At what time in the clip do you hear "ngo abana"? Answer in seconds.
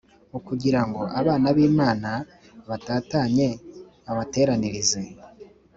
0.87-1.47